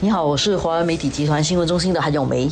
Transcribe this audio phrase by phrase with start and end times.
[0.00, 2.48] 你好，我是华为媒体集团新闻中心的韩永梅。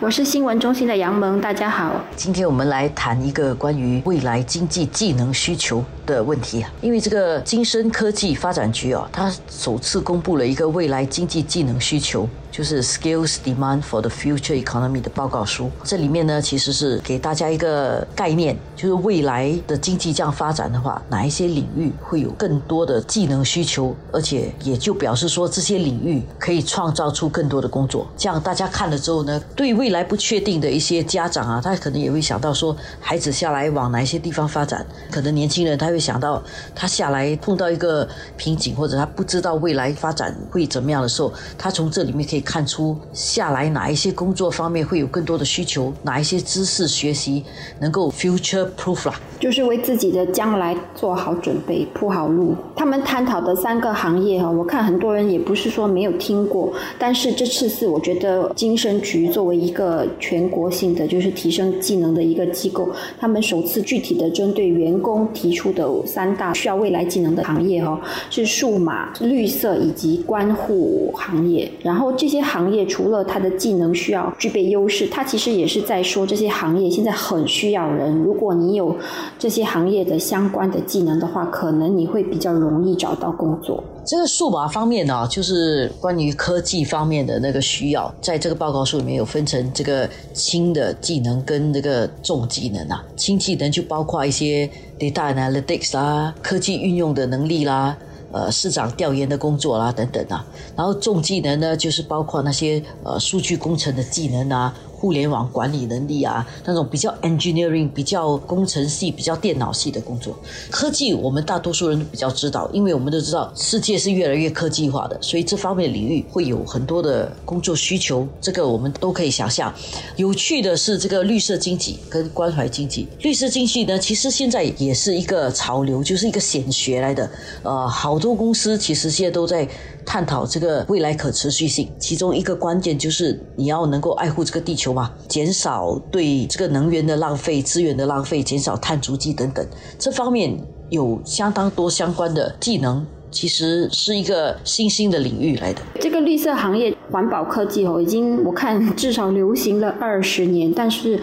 [0.00, 2.00] 我是新闻中心的杨萌，大家好。
[2.16, 12.26] 今天我们来谈一个关于未来经济技能需求的问题啊，因为这个金深科技发展局啊，它首次公布了一个未来经济技能需求。
[12.54, 28.06] 就是 Skills Demand for the Future Economy 的报告书，这里面呢其实是给大家一个概念，就是未来的经济这样发展的话，哪一些领域会有更多的技能需求，而且也就表示说这些领域可以创造出更多的工作。
[28.16, 34.86] 这样大家看了之后呢，对未来不确定的一些家长啊，他可能也会想到说，孩子下来往哪一些地方发展？
[35.10, 36.40] 可能年轻人他会想到，
[36.72, 42.43] 他下来碰到一个瓶颈，或者他不知道未来发展会怎么样的时候，他从这里面可以。
[42.44, 47.42] 看出下来哪一些工作方面会有更多的需求，哪一些知识学习
[47.80, 52.54] 能够 future proof 啦，就是为自己的将来做好准备，铺好路。
[52.76, 67.98] 他们探讨的三个行业哈，我看很多人也不是说没有听过，但是这次是我觉得精神局作为一个全国性的就是提升技能的一个机构，他们首次具体的针对员工提出的三大需要未来技能的行业哈，
[68.28, 72.33] 是数码、绿色以及关护行业，然后这些。
[72.36, 78.14] 些行业除了它的技能需要具备优势，它其实也是在说这些行业现在很需要人。
[78.22, 78.96] 如果你有
[79.38, 83.82] 这些行业的相关的技能的话，可能你会比较容易找到工作。
[84.06, 93.02] 这个数码方面呢，就是关于科技方面的那个需要，在这个报告书里面有分成这个轻的技能跟这个重技能啊。
[93.16, 97.96] 轻技能就包括一些 data analytics 啦，科技运用的能力啦。
[98.34, 104.76] 呃，市长调研的工作啦，等等啊，然后重技能呢，就是包括那些呃数据工程的技能啊。
[105.04, 110.34] 互联网管理能力啊，那种比较 engineering、比较工程系、比较电脑系的工作，
[110.70, 119.70] 科技我们大多数人都比较知道，因为我们都知道世界是越来越科技化的，所以这方面领域会有很多的工作需求，这个我们都可以想象。
[120.16, 127.30] 有趣的是，这个绿色经济跟关怀经济，绿色经济呢，其实现在也是一个潮流，就是一个显学来的。
[127.62, 129.68] 呃，好多公司其实现在都在
[130.06, 134.93] 探讨这个未来可持续性，其中一个关键就是你要能够爱护这个地球。
[134.94, 139.66] 嘛，减少对这个能源的浪费、资源的浪费，减少碳足迹等等，
[139.98, 143.04] 这方面有相当多相关的技能。
[143.34, 145.80] 其实是一个新兴的领域来的。
[146.00, 151.18] 这个绿色行业、环保科技哦，已经我看至少流行了二十年，但是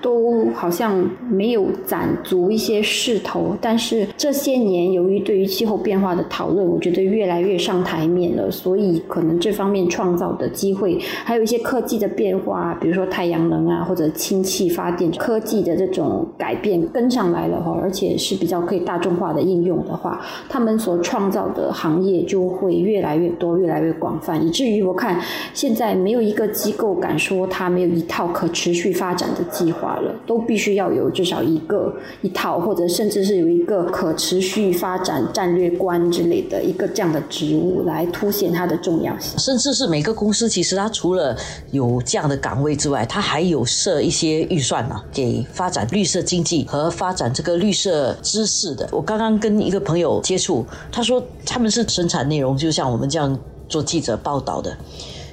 [0.00, 3.56] 都好像没有攒足一些势头。
[3.60, 21.52] 但是这些年，由于对于气候变化的讨论，我觉得越来越上台面了，所以可能这方面创造的机会，还有一些科技的变化，比如说太阳能啊，或者氢气发电科技的这种改变跟上来了哈，而且是比较可以大众化的应用的话，他们所创造。
[21.56, 25.20] 的行业就会越来越多，越来越广泛，以至于我看
[25.54, 39.38] 现在没有一个机构敢说它没有一套可持续发展的计划了，都必须要有至少一个一套，或者甚至是有一个可持续发展战略观之类的一个这样的职务来凸显它的重要性。
[39.38, 41.34] 甚至是每个公司其实它除了
[41.70, 48.88] 有这样的岗位之外，它还有设一些预算呢，给发展绿色经济和发展这个绿色知识的。
[48.92, 51.22] 我刚刚跟一个朋友接触，他说。
[51.46, 54.76] 他们是生产内容，就像我们这样做记者报道的。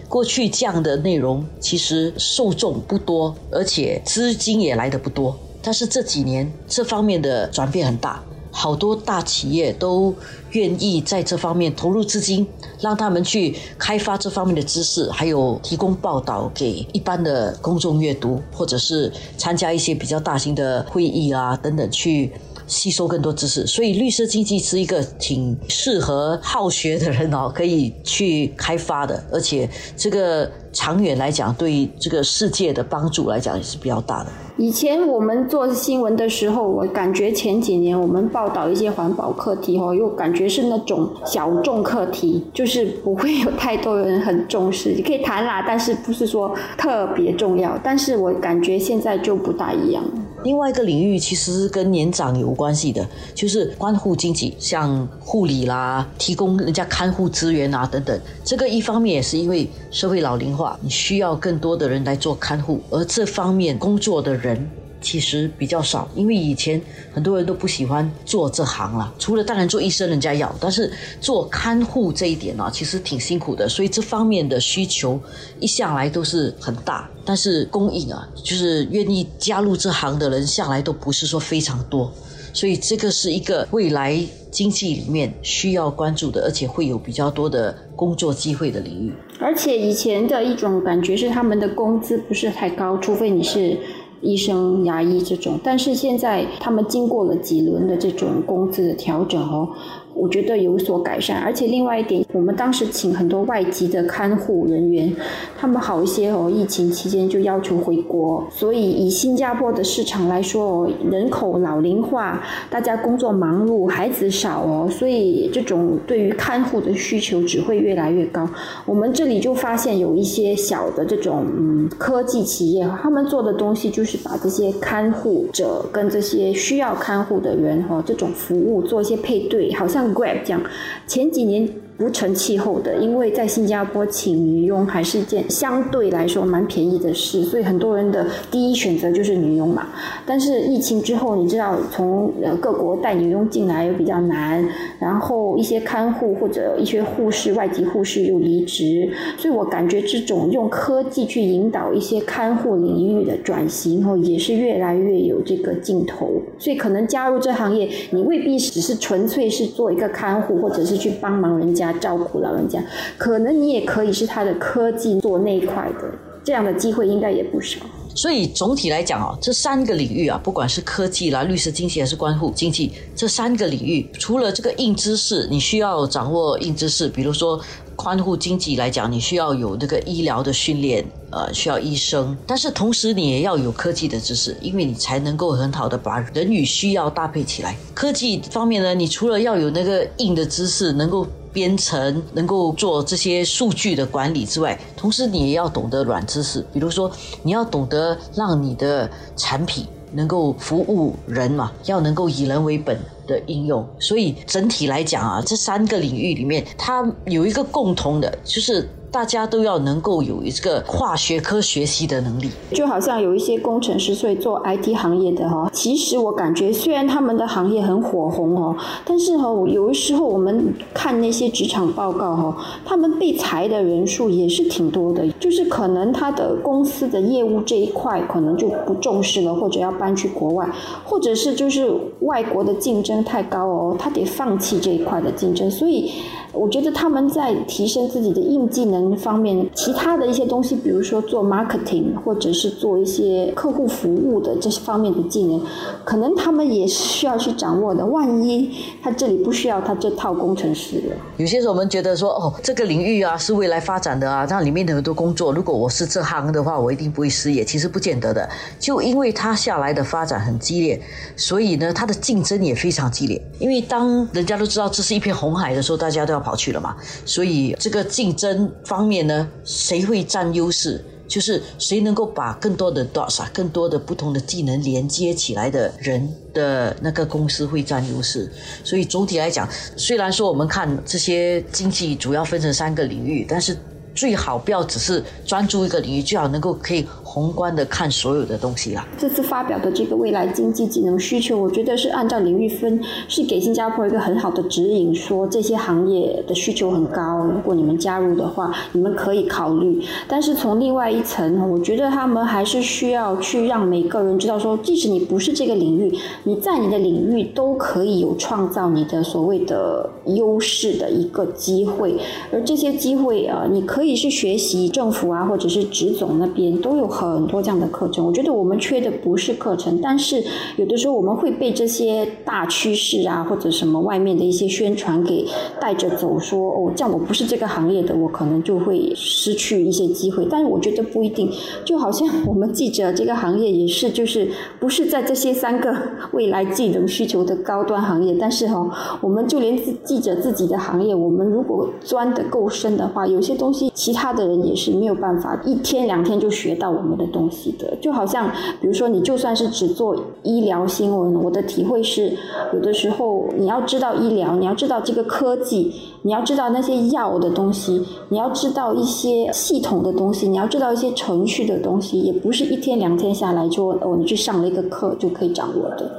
[0.07, 5.35] 过去这样的内容其实受众不多，而且资金也来的不多。
[5.61, 10.13] 但是这几年这方面的转变很大，好多大企业都
[10.51, 12.45] 愿意在这方面投入资金，
[12.79, 22.31] 让他们去开发这方面的知识，还有提供报道给一般的公众阅读，或者是参加一些比较大型的会议啊等等去。
[22.67, 34.29] 吸收更多知识，所以绿色经济是一个挺适合好学的人哦，可以去开发的，而且这个长远来讲，对这个世界的帮助来讲也是比较大的。
[34.55, 44.91] 以前我们做新闻的时候，我感觉前几年我们报道一些环保课题哦，又感觉是那种小众课题，就是不会有太多人很重视。
[44.91, 47.75] 你可以谈啦，但是不是说特别重要。
[47.83, 50.03] 但是我感觉现在就不大一样。
[50.43, 58.19] 另外一个领域其实是跟年长有关系的，就是关护经济，像护理啦，提供人家看护资源啊等等。
[58.43, 64.69] 这个一方面也是因为社会老龄化，你需要更多的人来做看护，而这方面工作的人。
[65.03, 66.81] 其实比较少，因为以前
[67.13, 69.13] 很多人都不喜欢做这行了。
[69.19, 73.67] 除了当然做医生，人家要，但是做看护这一点呢，其实挺辛苦的。
[73.67, 75.19] 所以这方面的需求
[75.59, 82.11] 一向来都是很大，但是供应啊，就是愿意加入这行的人向来都不是说非常多。
[82.53, 84.19] 所以这个是一个未来
[84.51, 89.13] 经济里面需要关注的，而且会有比较多的工作机会的领域。
[89.39, 93.77] 而且以前的一种感觉是他们的工资不是太高，除非你是。
[94.23, 99.69] 医生、牙医这种，但是现在他们经过了几轮的这种工资的调整哦。
[100.15, 105.11] 我觉得有所改善，而且另外一点，我们当时请很多外籍的看护人员，
[105.57, 106.49] 他们好一些哦。
[106.53, 118.47] 疫情期间就要求回国，所以以新加坡的市场来说哦，人口老龄化，大家工作忙碌，孩子少哦，所以这种对于看护的需求只会越来越高。
[118.85, 130.02] 我们这里就发现有一些小的这种嗯科技企业，他们做的东西就是把这些看护者跟这些需要看护的人哦这种服务做一些配对，好像。
[130.11, 130.61] Grab 这样，
[131.07, 131.82] 前几年。
[131.95, 139.87] 不成气候的，因为在新加坡请女佣还是一件相对来说蛮便宜的事，所以很多人的第一选择就是女佣嘛。
[140.25, 144.67] 但是疫情之后，你知道从呃各国带女佣进来又比较难，
[144.99, 156.31] 然后一些看护或者一些护士、外籍护士又离职，所以我感觉这种用科技去引导一些看护领域的转型，后也是越来越有这个劲头。
[156.57, 161.82] 所以可能加入这行业，你未必只是纯粹是做一个看护，或者是去帮忙人家。
[161.83, 162.83] 家照顾老人家，
[163.17, 166.11] 可能你也可以是他的科技做那一块的，
[166.43, 167.79] 这样的机会应该也不少。
[168.15, 177.59] 所以总体来讲啊，这三个领域啊，不管是科技啦、律师经济还是关护经济，这三个领域，除了这个硬知识，你需要掌握硬知识，比如说
[177.95, 187.75] 关护经济来讲，你需要有那个医疗的训练，呃，需要医生，但是同时你也要有科技的知识，因为你才能够很好的把人与需要搭配起来。
[187.95, 197.09] 科技方面呢，你除了要有那个硬的知识，能够编程能够做这些数据的管理之外，同时你也要懂得软知识，比如说
[197.43, 203.87] 你要懂得让你的产品能够服务人嘛，要能够以人为本的应用。
[203.99, 208.89] 所以整体来讲啊，这三个领域里面，它有一个共同的，就是。
[209.13, 218.75] 大家都要能够有一个跨学科学习的能力，就好像有一些工程师，所以做 IT 行业的哈，其实我感觉虽然他们的行业很火红哦，
[219.05, 230.67] 但是哈，有的时候我们看那些职场报告哈，他们被裁的人数也是挺多的，就是可能他的公司的业务这一块可能就不重视了，或者要搬去国外，
[231.05, 236.11] 或者是就是外国的竞争太高哦，他得放弃这一块的竞争，所以
[236.53, 239.03] 我觉得他们在提升自己的硬技能。
[239.17, 245.61] 方面，其他的一些东西，比如说做 marketing，或者是做一些客户服务的这些方面的技能，
[246.03, 248.05] 可能他们也是需要去掌握的。
[248.05, 248.69] 万一
[249.01, 257.63] 他这里不需要他这套工程师了，有些时候我们觉得说，哦，这个领域啊是未来发展的啊，那里面的很多工作，如果我是这行的话，我一定不会失业。
[257.63, 261.01] 其实不见得的，就因为他下来的发展很激烈，
[261.35, 263.41] 所以呢，它的竞争也非常激烈。
[263.59, 266.95] 因为当人家都知道这是一片红海的时候，大家都要跑去了嘛，
[267.25, 268.69] 所以这个竞争。
[268.85, 271.03] 方面呢，谁会占优势？
[271.27, 278.51] 就是谁能够把更多的 dots 啊，更多的不同的技能连接起来的人的那个公司会占优势。
[278.83, 283.75] 所以总体来讲，虽然说我们看这些经济主要分成三个领域，但是
[284.13, 287.07] 最好不要只是专注一个领域，最好能够可以。
[287.33, 289.03] 宏观的看所有的东西啦。
[289.17, 299.99] 这次发表的这个未来经济技能需求，我觉得是按照领域分，是给新加坡一个很好的指引，说这些行业的需求很高，如果你们加入的话，你们可以考虑。
[300.27, 312.15] 但是从另外一层，我觉得他们还是需要去让每个人知道，说即使你不是这个领域，你在你的领域都可以有创造你的所谓的优势的一个机会。
[312.51, 317.07] 而这些机会啊，你可以去学习政府啊，或者是职总那边都有。
[317.07, 320.43] 很很多这样的课程，我觉得我们缺的不是课程，但是
[320.77, 325.45] 有的时候我们会被这些大趋势啊，或者什么外面的一些宣传给
[325.79, 330.47] 带着走，说哦，这样我不是这个行业的，我可能就会失去一些机会。
[330.49, 331.51] 但是我觉得不一定，
[331.83, 334.49] 就好像我们记者这个行业也是，就是
[334.79, 335.93] 不是在这些三个
[336.31, 346.93] 未来技能需求的高端行业，但是哈，我们就连记者自己的行业，我们如果钻得够深的话，有些东西其他的人也是没有办法一天两天就学到。
[346.93, 348.49] 我们的东西的，就好像
[348.81, 352.35] 比如说，你就算是只做医疗新闻，我的体会是，
[352.73, 355.93] 有的时候你要知道医疗，你要知道这个科技，
[356.23, 366.11] 你要知道那些药的东西，你要知道一些系统的东西，你要知道一些程序的东西，也不是一天两天下来就哦，你去上了一个课就可以掌握的。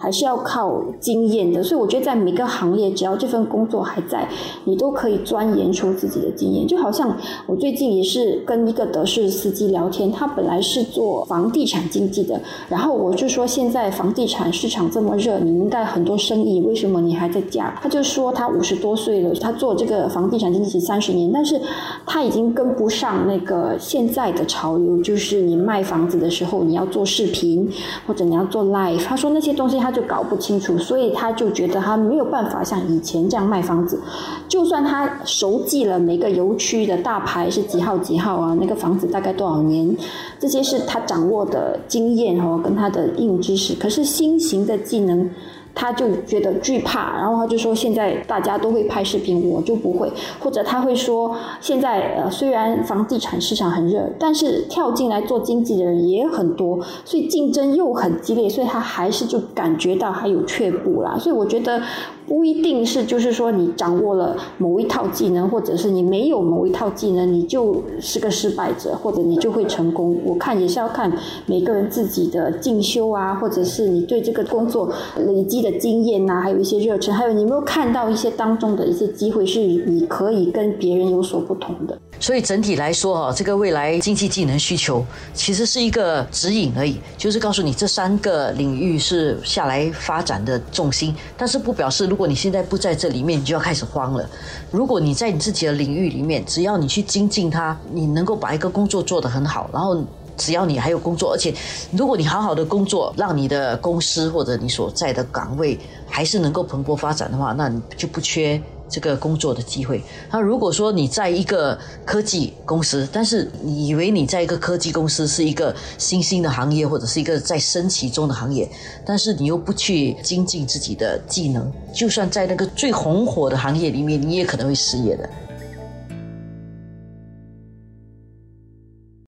[0.00, 1.62] 还是要靠经验的。
[1.62, 4.28] 所以我觉得在每个行业，只要这份工作还在，
[4.64, 6.66] 你都可以钻研出自己的经验。
[6.66, 7.16] 就好像
[7.46, 17.78] 我最近也是跟一个德式司机聊天，他本来是做房地产经纪的，然后我就说现在房地产市场这么热，你应该很多生意，为什么你还在家？
[17.82, 21.60] 他就说他五十多岁了，他做这个房地产经纪三十年，但是
[22.06, 27.68] 他已经跟不上那个现在的潮流，就是你卖房子的时候你要做视频
[28.06, 34.00] 或者你要做 live，他说那些东西他就搞不清楚，所以他就觉得他没有办法像以前这样卖房子。
[34.48, 39.96] 就算他熟记了每个邮区的大牌是几号几号啊，那个房子大概多少年，
[40.38, 43.74] 这些是他掌握的经验哦，跟他的硬知识。
[43.74, 45.30] 可是新型的技能。
[45.74, 50.10] 他就觉得惧怕，然后他就说：“现在大家都会拍视频，我就不会。”
[50.40, 61.80] 或者他会说：“现在呃，虽然房地产市场很热，但是跳进来做经纪的人也很多，所以竞争又很激烈，所以他还是就感觉到还有却步啦。”所以我觉得。
[62.30, 70.16] 不一定是，就是说你掌握了某一套技能，或者是你没有某一套技能，你就是个失败者，或者你就会成功。
[70.24, 71.12] 我看也是要看
[71.46, 74.88] 每个人自己的进修啊，或者是你对这个工作
[75.26, 81.98] 累积的经验呐，还有一些热忱，还有你有没有看到一些当中的一些机会，是你可以跟别人有所不同的。
[82.20, 94.28] 所以整体来说啊，这个未来经济技能需求其实是一个指引而已，就是告诉你这三个领域是下来发展的重心，但是不表示如果你现在不在这里面，你就要开始慌了。
[94.70, 99.98] 如果你在你自己的领域里面，只要你去精进它，你能够把一个工作做得很好，然后
[100.36, 101.54] 只要你还有工作，而且
[101.90, 108.60] 如果你好好的工作，让你的公司或者你所在的岗位还是能够蓬勃发展的话，那你就不缺。
[108.90, 110.02] 这个工作的机会。
[110.30, 118.68] 那如果说你在一个科技公司，但是你以为你在一个科技公司是一个新兴的行业，或者是一个在升级中的行业，
[119.06, 125.30] 但是你又不去精进自己的技能，就算在那个最红火的行业里面，你也可能会失业的。